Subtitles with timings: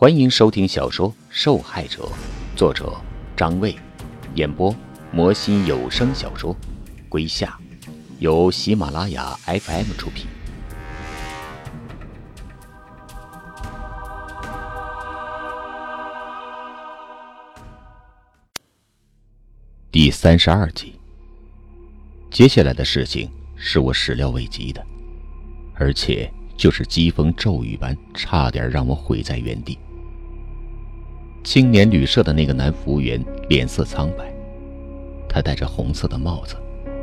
[0.00, 2.04] 欢迎收听小说《受害者》，
[2.56, 2.96] 作者
[3.36, 3.74] 张卫，
[4.36, 4.72] 演播
[5.10, 6.54] 魔心有声小说
[7.08, 7.58] 《归夏》，
[8.20, 10.28] 由喜马拉雅 FM 出品。
[19.90, 20.94] 第三十二集，
[22.30, 24.80] 接下来的事情是我始料未及的，
[25.74, 29.76] 而且就是疾风骤雨般，差点让我毁在原地。
[31.44, 34.32] 青年旅社的那个男服务员脸色苍白，
[35.28, 36.56] 他戴着红色的帽子，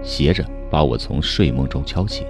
[0.04, 2.28] 斜着把我从睡梦中敲醒。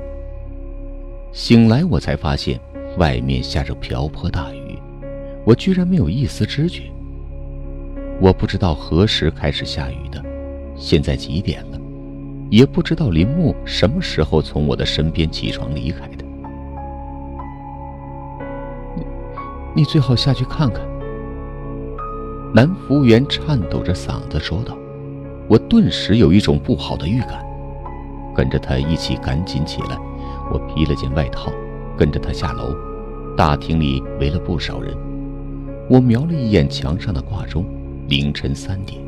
[1.34, 2.58] 醒来，我才发现
[2.98, 4.80] 外面下着瓢泼大雨，
[5.44, 6.84] 我居然没有一丝知觉。
[8.22, 10.24] 我不知道何时开始下雨的，
[10.78, 11.80] 现在几点了，
[12.50, 16.24] 也不知道林木什么时候从我的身边起床离开的。
[18.96, 19.04] 你，
[19.76, 20.95] 你最好下去看看。
[22.54, 24.78] 男服务员颤抖着嗓子说道
[25.50, 27.46] ：“我顿时有一种不好的预感，
[28.34, 29.98] 跟着他一起赶紧起来。
[30.52, 31.52] 我披了件外套，
[31.98, 32.74] 跟着他下楼。
[33.36, 34.96] 大厅里围了不少人。
[35.90, 37.66] 我瞄了一眼墙上的挂钟，
[38.08, 39.02] 凌晨三点。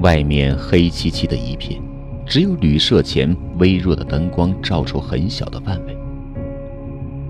[0.00, 1.80] 外面黑漆漆的一片，
[2.24, 5.96] 只有旅社前微弱的灯光照出很小的范围，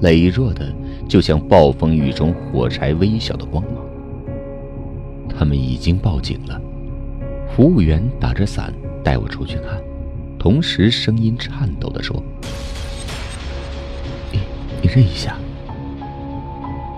[0.02, 0.70] 羸弱的
[1.08, 3.83] 就像暴风雨中火柴微小的光芒。”
[5.38, 6.60] 他们已经报警了。
[7.54, 9.80] 服务员打着伞带我出去看，
[10.38, 12.22] 同时声音颤抖地说
[14.32, 14.40] ：“你，
[14.82, 15.36] 你认一下。”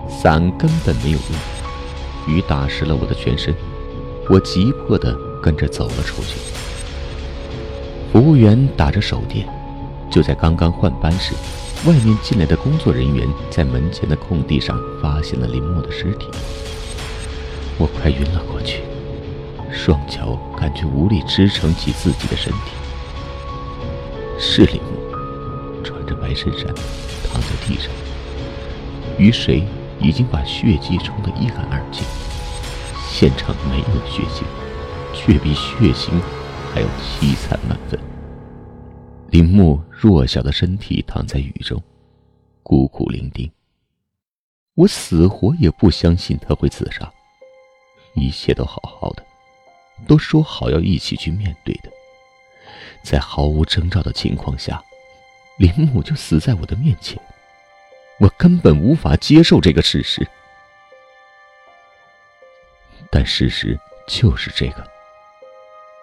[0.09, 3.53] 伞根本没有用，雨打湿了我的全身。
[4.29, 6.37] 我急迫地跟着走了出去。
[8.11, 9.47] 服务员打着手电，
[10.09, 11.33] 就在刚刚换班时，
[11.87, 16.27] 外面进来的工作人员在门前的空地上发现了林默的尸体。
[17.79, 18.81] 我快晕了过去，
[19.71, 22.71] 双脚感觉无力支撑起自己的身体。
[24.39, 26.65] 是林木，穿着白衬衫，
[27.27, 27.91] 躺在地上，
[29.17, 29.63] 雨水
[29.99, 32.03] 已经把血迹冲得一干二净。
[33.09, 34.43] 现场没有血腥，
[35.13, 36.11] 却比血腥
[36.73, 37.99] 还要凄惨万分。
[39.29, 41.81] 林木弱小的身体躺在雨中，
[42.63, 43.51] 孤苦伶仃。
[44.75, 47.11] 我死活也不相信他会自杀。
[48.17, 49.23] 一切都好好的，
[50.07, 51.91] 都说好要一起去面对的，
[53.03, 54.83] 在毫无征兆的情况下，
[55.57, 57.21] 林母就死在我的面前，
[58.19, 60.27] 我根本无法接受这个事实。
[63.11, 64.85] 但事实就是这个。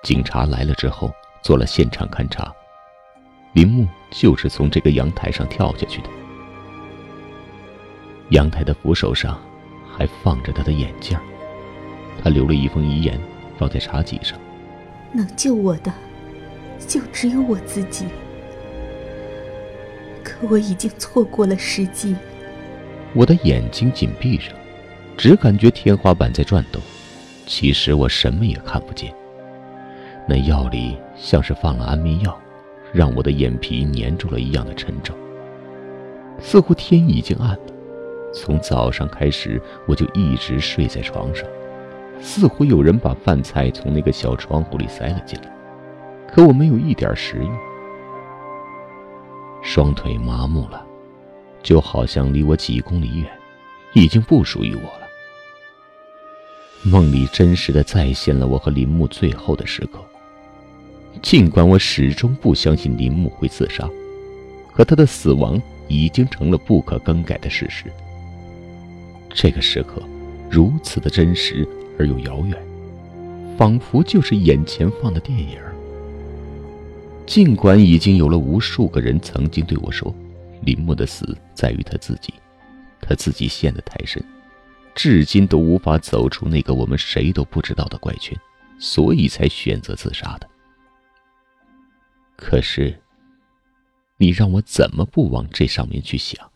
[0.03, 2.55] 警察来了之后，做了现场勘查，
[3.53, 6.09] 林木就是从这个阳台上跳下去的。
[8.31, 9.41] 阳台的扶手上
[9.97, 11.19] 还放着他的眼镜
[12.25, 13.21] 他留了一封遗言，
[13.59, 14.39] 放在茶几上。
[15.13, 15.93] 能救我的，
[16.89, 18.07] 就只有我自己。
[20.23, 22.17] 可我已经错过了时机。
[23.13, 24.45] 我的眼睛紧闭着，
[25.19, 26.81] 只感觉天花板在转动。
[27.47, 29.15] 其实我什么也看不见。
[30.27, 32.35] 那药里像是放了安眠药，
[32.91, 35.15] 让我的眼皮粘住了一样的沉重。
[36.41, 37.61] 似乎天已经暗了。
[38.33, 41.47] 从早上开始，我就一直睡在床上。
[42.25, 45.55] 似乎有人把饭菜从那个小窗户里塞了进来，
[46.27, 47.51] 可我没有一点食欲，
[49.63, 50.83] 双腿麻木了，
[51.63, 53.31] 就好像离我几公里远，
[53.93, 55.07] 已经不属于我了。
[56.83, 60.03] 梦里真实的再现了我和林木最后的时刻。
[61.21, 63.87] 尽管我始终不相信林木会自杀，
[64.73, 67.85] 可他的死亡已经成了不可更改的事实。
[69.29, 70.03] 这个时刻，
[70.51, 71.69] 如此的真实。
[71.99, 72.57] 而又遥远，
[73.57, 75.59] 仿佛就是眼前放的电影。
[77.27, 80.15] 尽管已经有了无数个人曾经对我说，
[80.63, 82.35] 林默的死在于他自己，
[83.01, 84.23] 他自己陷得太深，
[84.95, 88.39] 至今都无法走出那个我们谁都不知道的怪圈，
[88.79, 90.47] 所以才选择自杀的。
[92.37, 93.01] 可是，
[94.19, 96.51] 你让我怎么不往这上面去想？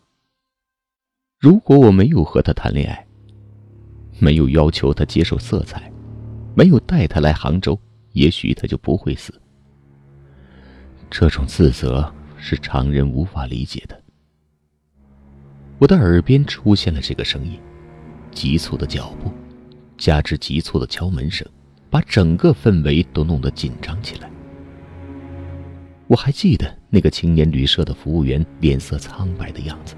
[1.39, 3.07] 如果我没有和他谈恋爱，
[4.19, 5.91] 没有要求他接受色彩，
[6.55, 7.79] 没有带他来杭州，
[8.13, 9.33] 也许他就不会死。
[11.09, 13.99] 这种自责是常人无法理解的。
[15.79, 17.59] 我的耳边出现了这个声音，
[18.31, 19.31] 急促的脚步，
[19.97, 21.47] 加之急促的敲门声，
[21.89, 24.29] 把整个氛围都弄得紧张起来。
[26.07, 29.95] 我还记得那个青年旅社的服务员脸色苍白的样子，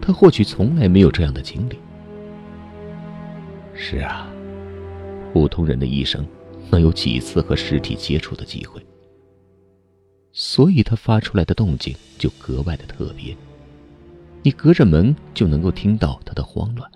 [0.00, 1.78] 他或许从来没有这样的经历。
[3.82, 4.30] 是啊，
[5.32, 6.24] 普通人的一生
[6.70, 8.84] 能有几次和尸体接触的机会？
[10.32, 13.34] 所以他发出来的动静就格外的特别。
[14.42, 16.88] 你隔着门就能够听到他的慌乱，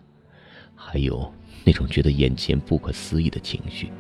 [0.75, 1.33] 还有
[1.65, 3.91] 那种觉得眼前不可思议的情绪。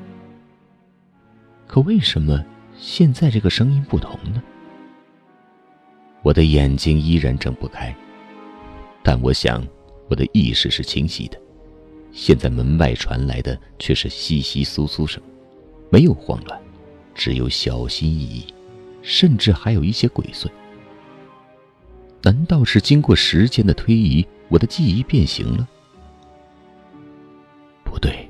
[1.66, 2.44] 可为什么
[2.76, 4.42] 现在这个声音不同呢？
[6.22, 7.96] 我的眼睛依然睁不开，
[9.02, 9.66] 但我想
[10.10, 11.40] 我的意识是清晰的。
[12.14, 15.20] 现在门外传来的却是窸窸窣窣声，
[15.90, 16.58] 没有慌乱，
[17.12, 18.46] 只有小心翼翼，
[19.02, 20.46] 甚至还有一些鬼祟。
[22.22, 25.68] 难道是经过时间的推移，我的记忆变形了？
[27.84, 28.28] 不对，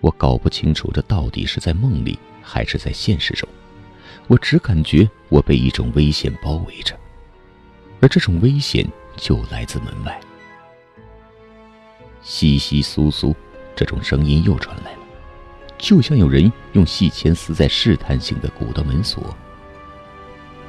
[0.00, 3.48] 我搞不清楚这到底是在梦里还是在现实中。
[4.28, 6.96] 我只感觉我被一种危险包围着，
[8.00, 10.18] 而这种危险就来自门外。
[12.24, 13.34] 窸窸窣窣，
[13.74, 14.98] 这种声音又传来了，
[15.78, 19.34] 就像有人用细铅丝在试探性的鼓捣门锁。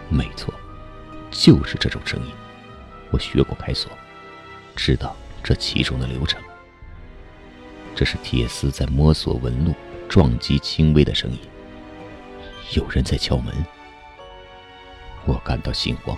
[0.10, 0.54] 没错，
[1.30, 2.32] 就是这种声音。
[3.12, 3.92] 我学过开锁，
[4.76, 6.42] 知道这其中的流程。
[7.94, 9.76] 这是铁丝在摸索纹路，
[10.08, 11.40] 撞击轻微的声音。
[12.74, 13.54] 有人在敲门，
[15.26, 16.18] 我感到心慌。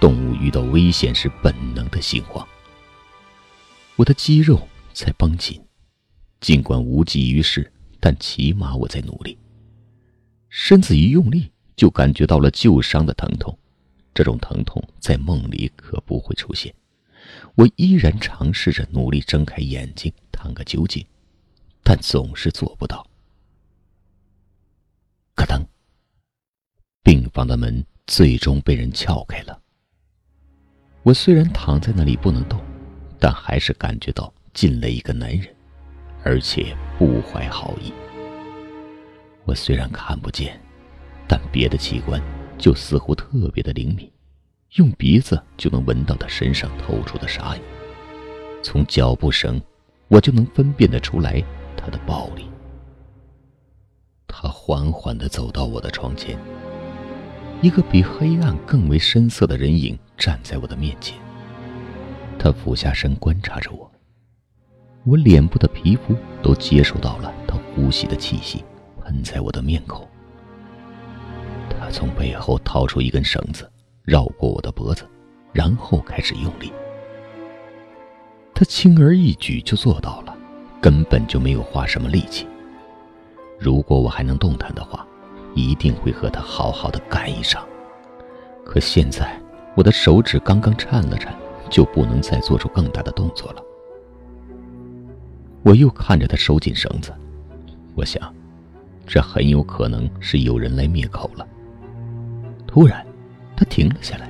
[0.00, 2.46] 动物遇到危险时本能的心慌。
[3.96, 5.62] 我的肌肉在绷紧，
[6.40, 9.38] 尽管无济于事，但起码我在努力。
[10.48, 13.56] 身子一用力，就感觉到了旧伤的疼痛。
[14.14, 16.74] 这种疼痛在梦里可不会出现。
[17.54, 21.06] 我依然尝试着努力睁开眼睛，探个究竟，
[21.82, 23.06] 但总是做不到。
[25.34, 25.64] 咯噔，
[27.02, 29.62] 病房的门最终被人撬开了。
[31.02, 32.60] 我虽然躺在那里不能动。
[33.22, 35.46] 但还是感觉到进了一个男人，
[36.24, 37.92] 而且不怀好意。
[39.44, 40.60] 我虽然看不见，
[41.28, 42.20] 但别的器官
[42.58, 44.10] 就似乎特别的灵敏，
[44.72, 47.60] 用鼻子就能闻到他身上透出的杀意。
[48.60, 49.62] 从脚步声，
[50.08, 51.40] 我就能分辨得出来
[51.76, 52.50] 他的暴力。
[54.26, 56.36] 他缓缓地走到我的床前，
[57.60, 61.21] 一个比黑暗更为深色的人影站在我的面前。
[62.42, 63.88] 他俯下身观察着我，
[65.04, 66.12] 我脸部的皮肤
[66.42, 68.64] 都接受到了他呼吸的气息，
[69.00, 70.04] 喷在我的面孔。
[71.70, 73.70] 他从背后掏出一根绳子，
[74.02, 75.08] 绕过我的脖子，
[75.52, 76.72] 然后开始用力。
[78.52, 80.36] 他轻而易举就做到了，
[80.80, 82.48] 根本就没有花什么力气。
[83.56, 85.06] 如果我还能动弹的话，
[85.54, 87.64] 一定会和他好好的干一场。
[88.64, 89.40] 可现在，
[89.76, 91.32] 我的手指刚刚颤了颤。
[91.72, 93.62] 就不能再做出更大的动作了。
[95.62, 97.12] 我又看着他收紧绳子，
[97.94, 98.32] 我想，
[99.06, 101.48] 这很有可能是有人来灭口了。
[102.66, 103.04] 突然，
[103.56, 104.28] 他停了下来，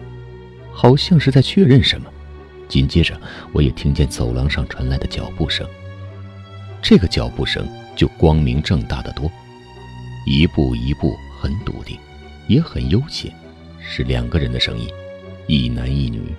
[0.72, 2.08] 好像是在确认什么。
[2.68, 3.20] 紧接着，
[3.52, 5.66] 我也听见走廊上传来的脚步声。
[6.80, 9.30] 这个脚步声就光明正大的多，
[10.26, 11.98] 一步一步很笃定，
[12.46, 13.34] 也很悠闲，
[13.80, 14.88] 是两个人的声音，
[15.48, 16.32] 一男一女。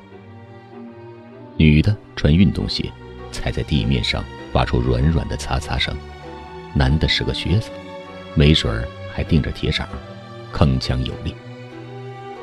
[1.58, 2.92] 女的穿运动鞋，
[3.32, 5.94] 踩在地面上发出软软的擦擦声；
[6.74, 7.70] 男的是个靴子，
[8.36, 9.88] 没准儿还钉着铁掌，
[10.52, 11.36] 铿锵有力。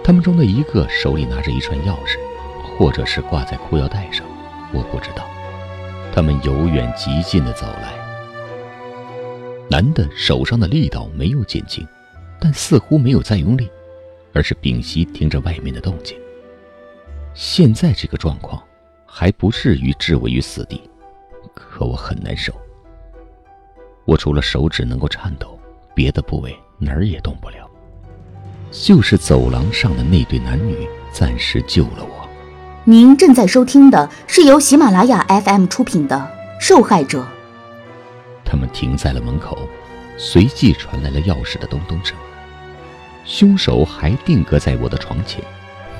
[0.03, 2.17] 他们中的一个手里拿着一串钥匙，
[2.79, 4.25] 或者是挂在裤腰带上，
[4.73, 5.29] 我不知道。
[6.15, 7.95] 他们由远及近的走来。
[9.69, 11.87] 男的手上的力道没有减轻，
[12.41, 13.69] 但似乎没有再用力，
[14.33, 16.17] 而是屏息听着外面的动静。
[17.35, 18.61] 现在这个状况。
[19.13, 20.81] 还不至于置我于死地，
[21.53, 22.55] 可我很难受。
[24.05, 25.59] 我除了手指能够颤抖，
[25.95, 27.69] 别的部位哪儿也动不了。
[28.71, 32.29] 就是走廊上的那对男女暂时救了我。
[32.85, 36.17] 您正在收听的是由喜马拉雅 FM 出品的
[36.65, 37.21] 《受害者》。
[38.45, 39.59] 他们停在了门口，
[40.17, 42.17] 随即传来了钥匙的咚咚声。
[43.25, 45.43] 凶手还定格在我的床前，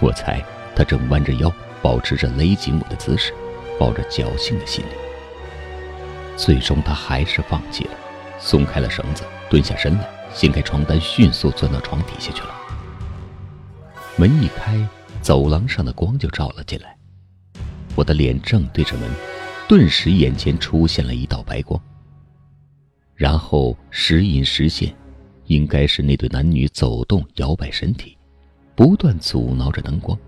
[0.01, 0.41] 我猜
[0.77, 1.53] 他正弯着腰。
[1.83, 3.33] 保持着勒紧我的姿势，
[3.79, 4.91] 抱着侥幸的心理。
[6.37, 7.91] 最终，他还是放弃了，
[8.39, 12.55] 松开了绳子，蹲下身来，掀开床单，迅速钻到床底下去了。
[14.17, 14.79] 门一开，
[15.21, 16.97] 走廊上的光就照了进来。
[17.95, 19.11] 我的脸正对着门，
[19.69, 21.81] 顿时眼前出现了一道白光。
[23.15, 24.95] 然后时隐时现，
[25.47, 28.17] 应该是那对男女走动、摇摆身体，
[28.75, 30.19] 不断阻挠着灯光。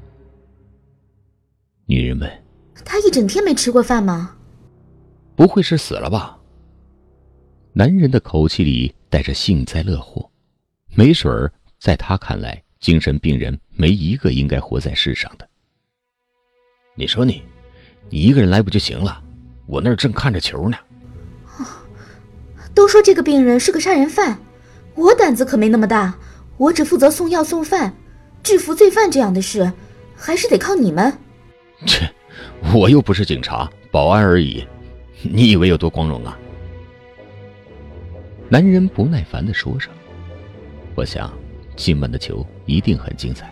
[1.87, 2.31] 女人问
[2.85, 4.37] ：“他一整天没吃过饭吗？”
[5.37, 6.39] 不会是死了吧？
[7.73, 10.31] 男人的口气里带着幸灾乐祸，
[10.95, 15.49] 没准儿在他看来，精神病人没一个应该活在世上的。
[16.95, 17.43] 你说你，
[18.11, 19.23] 你一个人来不就行了？
[19.67, 20.77] 我那儿正看着球呢。
[22.75, 24.39] 都说这个病人是个杀人犯，
[24.95, 26.19] 我胆子可没那么大，
[26.59, 27.95] 我只负责送药送饭，
[28.43, 29.73] 制服罪犯这样的事，
[30.15, 31.19] 还是得靠你们。
[31.87, 32.09] 切，
[32.75, 34.67] 我又不是警察，保安而已，
[35.23, 36.39] 你以为有多光荣啊？
[38.49, 39.89] 男人不耐烦的说着。
[40.95, 41.33] 我想，
[41.75, 43.51] 今晚的球一定很精彩。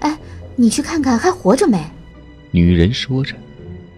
[0.00, 0.18] 哎，
[0.56, 1.78] 你去看看还活着没？
[2.50, 3.34] 女人说着，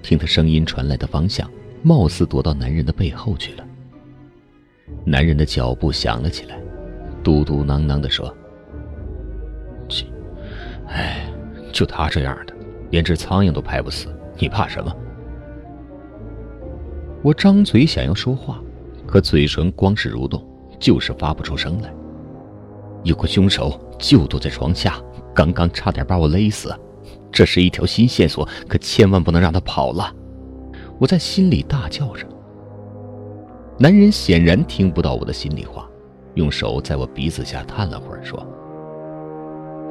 [0.03, 1.49] 听他声音传来的方向，
[1.83, 3.65] 貌似躲到男人的背后去了。
[5.05, 6.59] 男人的脚步响了起来，
[7.23, 8.35] 嘟嘟囔囔的说
[9.89, 10.05] ：“切，
[10.89, 11.29] 哎，
[11.73, 12.56] 就他这样的，
[12.97, 14.91] 连只苍蝇都拍不死，你怕什么？”
[17.23, 18.59] 我张嘴想要说话，
[19.07, 20.43] 可嘴唇光是蠕动，
[20.81, 21.93] 就是发不出声来。
[23.03, 24.99] 有个凶手就躲在床下，
[25.35, 26.75] 刚刚差点把我勒死，
[27.31, 30.11] 这是一条新线索，可千万不能让他跑了！
[30.99, 32.27] 我在心里大叫着。
[33.79, 35.87] 男人显然听不到我的心里话，
[36.33, 38.43] 用手在我鼻子下探了会儿，说：“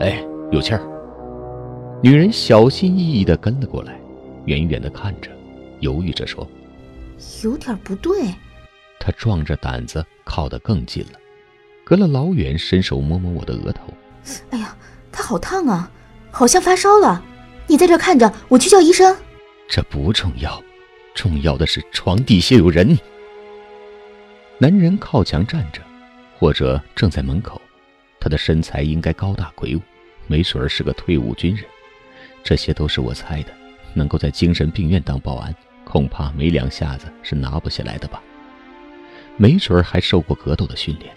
[0.01, 0.81] 哎，有气儿。”
[2.01, 3.99] 女人小心翼翼地跟了过来，
[4.45, 5.31] 远远地看着，
[5.79, 6.47] 犹豫着说
[7.43, 8.31] ：“有点不对。”
[8.99, 11.19] 她壮着胆子靠得更近了，
[11.83, 13.91] 隔了老远伸手摸摸我的额头。
[14.51, 14.75] “哎呀，
[15.11, 15.89] 他好烫啊，
[16.29, 17.23] 好像发烧了。
[17.65, 19.15] 你在这看着，我去叫医生。”
[19.67, 20.61] 这不重要，
[21.15, 22.95] 重要的是床底下有人。
[24.59, 25.81] 男人靠墙站着，
[26.37, 27.59] 或者正在门口。
[28.19, 29.81] 他的身材应该高大魁梧，
[30.27, 31.65] 没准儿是个退伍军人。
[32.45, 33.51] 这些都是我猜的。
[33.97, 38.21] 能够在精神病院当保安，恐怕没两下子是拿不下来的吧？
[39.37, 41.15] 没准儿还受过格斗的训练。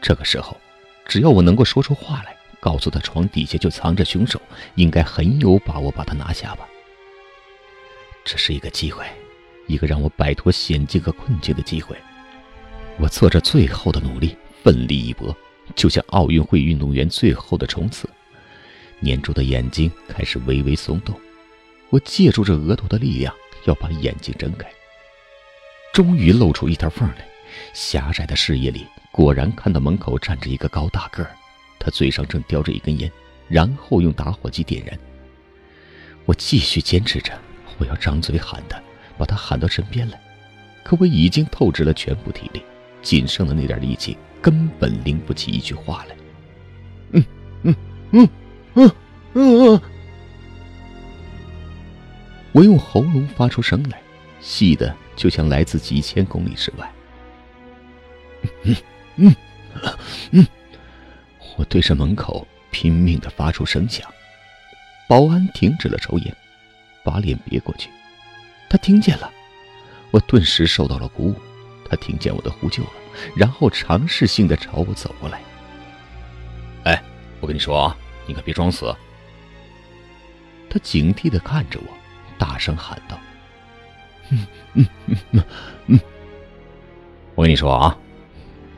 [0.00, 0.56] 这个时候，
[1.04, 4.40] 只要我能够说出话来，告诉他床底下就藏着凶手，
[4.76, 6.66] 应该很有把握把他拿下吧。
[8.24, 9.04] 这是一个机会，
[9.66, 11.96] 一个让我摆脱险境和困境的机会。
[12.98, 15.36] 我做着最后的努力，奋力一搏，
[15.74, 18.08] 就像奥运会运动员最后的冲刺。
[19.02, 21.18] 粘住的眼睛开始微微松动，
[21.90, 24.68] 我借助着额头的力量，要把眼睛睁开。
[25.92, 27.26] 终于露出一条缝来，
[27.72, 31.30] 狭窄的视野里，果然看到门口站着一个高大个儿，
[31.78, 33.10] 他嘴上正叼着一根烟，
[33.48, 34.98] 然后用打火机点燃。
[36.24, 37.32] 我继续坚持着，
[37.78, 38.80] 我要张嘴喊他，
[39.16, 40.20] 把他喊到身边来，
[40.84, 42.62] 可我已经透支了全部体力。
[43.00, 46.16] 仅剩的那点力气，根本拎不起一句话来。
[47.12, 47.24] 嗯
[47.62, 47.76] 嗯嗯
[48.10, 48.28] 嗯
[49.34, 49.80] 嗯，
[52.52, 54.00] 我用喉咙发出声来，
[54.40, 56.92] 细的就像来自几千公里之外。
[58.62, 58.76] 嗯
[59.16, 59.34] 嗯
[60.30, 60.46] 嗯，
[61.56, 64.08] 我对着门口拼命的发出声响。
[65.08, 66.36] 保安停止了抽烟，
[67.02, 67.88] 把脸别过去。
[68.68, 69.30] 他听见了，
[70.10, 71.34] 我顿时受到了鼓舞。
[71.88, 72.90] 他听见我的呼救了，
[73.34, 75.40] 然后尝试性的朝我走过来。
[76.84, 77.02] 哎，
[77.40, 77.96] 我跟你说啊，
[78.28, 78.94] 你可别装死。
[80.70, 81.86] 他警惕的看着我，
[82.38, 83.18] 大声喊道
[84.30, 84.86] ：“嗯嗯
[85.32, 85.42] 嗯
[85.86, 85.98] 嗯，
[87.34, 87.98] 我跟你说啊，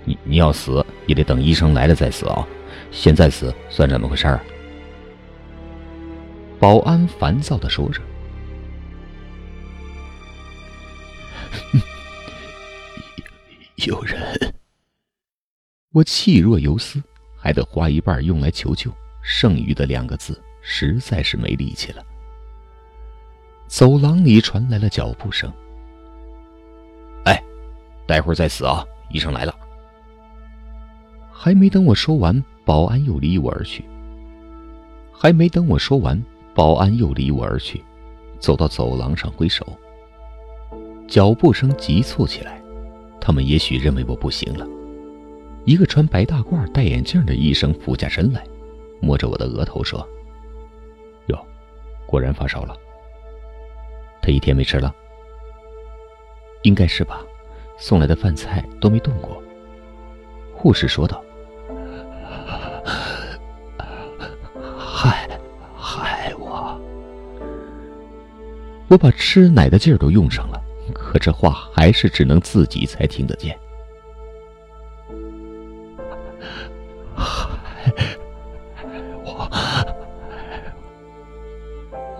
[0.04, 2.46] 你你要死也得等医生来了再死啊，
[2.92, 4.40] 现在死算怎么回事儿？”
[6.60, 8.00] 保安烦躁的说着。
[13.86, 14.54] 有人，
[15.90, 17.02] 我气若游丝，
[17.36, 18.92] 还得花一半用来求救，
[19.22, 22.04] 剩余的两个字实在是没力气了。
[23.66, 25.52] 走廊里传来了脚步声。
[27.24, 27.42] 哎，
[28.06, 28.84] 待会儿再死啊！
[29.10, 29.54] 医生来了。
[31.30, 33.84] 还没等我说完，保安又离我而去。
[35.12, 36.22] 还没等我说完，
[36.54, 37.82] 保安又离我而去，
[38.38, 39.66] 走到走廊上挥手。
[41.06, 42.60] 脚步声急促起来。
[43.20, 44.66] 他们也许认为我不行了。
[45.66, 48.42] 一个穿白大褂、戴眼镜的医生俯下身来，
[49.00, 50.06] 摸着我的额头说
[51.26, 51.46] ：“哟，
[52.06, 52.76] 果然发烧了。
[54.22, 54.94] 他一天没吃了，
[56.62, 57.22] 应该是吧？
[57.78, 59.42] 送来的饭菜都没动过。”
[60.54, 61.24] 护士说道
[64.78, 65.28] ：“害
[65.76, 66.78] 害我！
[68.88, 70.60] 我把吃奶的劲儿都用上了。”
[70.92, 73.56] 可这话还是只能自己才听得见。
[79.24, 79.48] 我，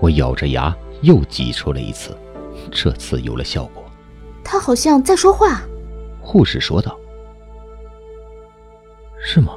[0.00, 2.16] 我咬着牙又挤出了一次，
[2.70, 3.84] 这次有了效果。
[4.44, 5.62] 他好像在说话。
[6.20, 6.98] 护士说道
[9.22, 9.56] ：“是吗？”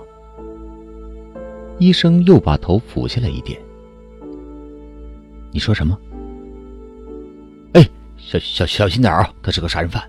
[1.79, 3.59] 医生又把头俯下来一点。
[5.51, 5.97] 你说什么？
[7.73, 9.29] 哎，小小小心点啊！
[9.41, 10.03] 他是个杀人犯。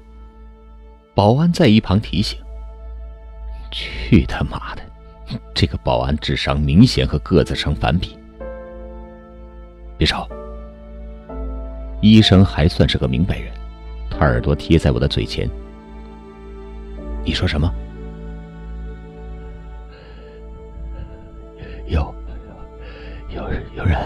[1.15, 2.39] 保安在一旁提醒。
[3.71, 4.83] 去他妈的！
[5.55, 8.19] 这个保安智商明显和个子成反比。
[9.97, 10.29] 别吵。
[12.01, 13.53] 医生还算是个明白人，
[14.11, 15.49] 他耳朵贴在我的嘴前。
[17.25, 17.73] 你说什么？
[21.87, 22.15] 有
[23.31, 23.97] 有有有人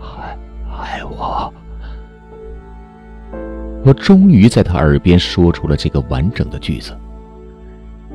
[0.00, 0.36] 害
[0.68, 1.52] 害我！
[3.84, 6.96] 我终于在他耳边说出了这个完整的句子。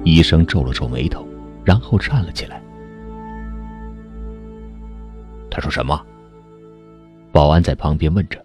[0.04, 1.26] 医生皱了皱眉头，
[1.64, 2.62] 然后站了起来。
[5.50, 6.00] 他说什么？
[7.32, 8.44] 保安在旁边问着。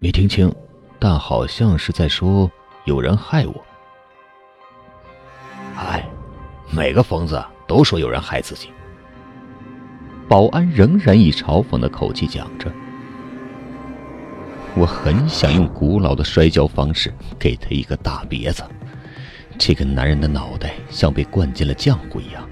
[0.00, 0.54] 没听清，
[0.98, 2.50] 但好像是在说
[2.84, 3.64] 有人害我。
[5.76, 6.06] 哎，
[6.70, 8.70] 每个疯子都说有人害自己。
[10.28, 12.70] 保安仍然以嘲讽的口气讲着。
[14.76, 18.64] 我很想用古老的摔跤方式给他一个大别子。
[19.58, 22.48] 这个男人的脑袋像被灌进了浆糊一样。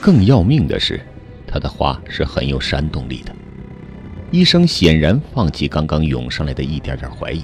[0.00, 1.00] 更要命的是，
[1.46, 3.34] 他的话是很有煽动力的。
[4.30, 7.42] 医生显然放弃刚刚涌上来的一点点怀疑，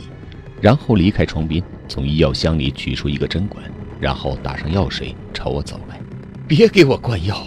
[0.61, 3.65] 然后离开床边，从医药箱里取出一个针管，
[3.99, 5.99] 然后打上药水，朝我走来。
[6.47, 7.43] 别给我灌药！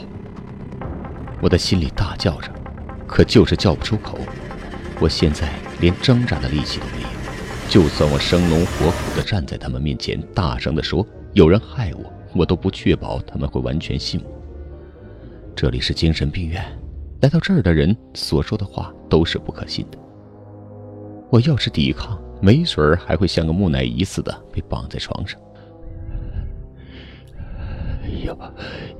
[1.40, 2.50] 我的心里大叫着，
[3.06, 4.18] 可就是叫不出口。
[5.00, 5.48] 我现在
[5.80, 6.97] 连挣扎的力气都没有，
[7.70, 14.32] 就算我生龙活虎地站在他们面前，大声地说有人害我，我都不确保他们会完全信我。
[15.54, 16.64] 这里是精神病院。
[17.22, 19.98] 来到这儿的人所说的话都是不可信的。
[21.30, 25.40] 我要是抵抗，没准儿还会像个木乃伊似的被绑在床上。
[28.24, 28.38] 有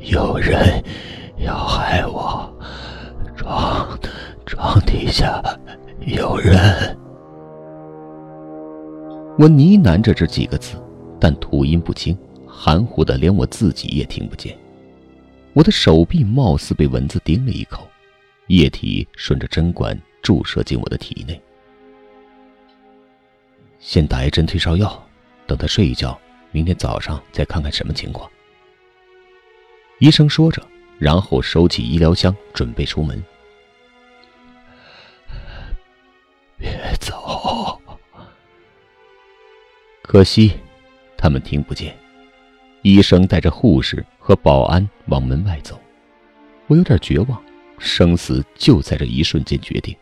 [0.02, 0.84] 有人
[1.38, 2.54] 要害我，
[3.36, 3.98] 床
[4.46, 5.42] 床底下
[6.06, 6.98] 有人。
[9.40, 10.76] 我呢喃着这几个字，
[11.20, 14.58] 但吐音不清，含糊的连我自己也听不见。
[15.54, 17.88] 我的手臂貌似被蚊子叮了一口。
[18.48, 21.40] 液体顺着针管注射进我的体内。
[23.78, 25.06] 先打一针退烧药，
[25.46, 26.18] 等他睡一觉，
[26.52, 28.30] 明天早上再看看什么情况。
[30.00, 30.66] 医生说着，
[30.98, 33.22] 然后收起医疗箱，准备出门。
[40.18, 40.52] 可惜，
[41.16, 41.96] 他们听不见。
[42.82, 45.80] 医生带着护士和保安往门外走，
[46.66, 47.40] 我有点绝望。
[47.78, 49.96] 生死就在这一瞬间决定。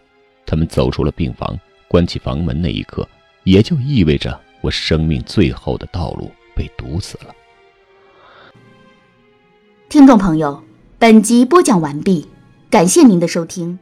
[0.46, 3.06] 他们走出了病房，关起房门那一刻，
[3.44, 7.36] 也就意味着我生命最后的道路被堵死了。
[9.90, 10.64] 听众朋友，
[10.98, 12.26] 本集播讲完毕，
[12.70, 13.78] 感谢您的收听。